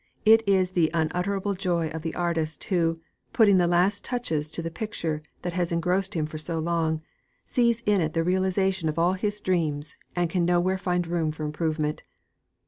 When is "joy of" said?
1.53-2.01